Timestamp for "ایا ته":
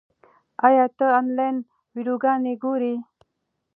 0.67-1.05